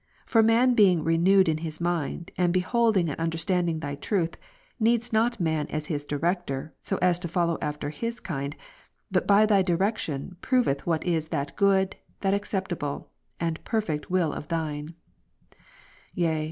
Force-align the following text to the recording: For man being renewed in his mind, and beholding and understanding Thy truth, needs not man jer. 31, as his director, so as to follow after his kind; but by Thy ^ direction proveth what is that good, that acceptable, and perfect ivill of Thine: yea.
For 0.25 0.41
man 0.41 0.73
being 0.73 1.03
renewed 1.03 1.47
in 1.47 1.59
his 1.59 1.79
mind, 1.79 2.31
and 2.35 2.51
beholding 2.51 3.07
and 3.07 3.19
understanding 3.19 3.79
Thy 3.81 3.93
truth, 3.93 4.35
needs 4.79 5.13
not 5.13 5.39
man 5.39 5.67
jer. 5.67 5.73
31, 5.73 5.75
as 5.75 5.85
his 5.85 6.05
director, 6.05 6.73
so 6.81 6.97
as 7.03 7.19
to 7.19 7.27
follow 7.27 7.59
after 7.61 7.91
his 7.91 8.19
kind; 8.19 8.55
but 9.11 9.27
by 9.27 9.45
Thy 9.45 9.61
^ 9.63 9.63
direction 9.67 10.37
proveth 10.41 10.87
what 10.87 11.05
is 11.05 11.27
that 11.27 11.55
good, 11.55 11.97
that 12.21 12.33
acceptable, 12.33 13.11
and 13.39 13.63
perfect 13.63 14.09
ivill 14.09 14.35
of 14.35 14.47
Thine: 14.47 14.95
yea. 16.15 16.39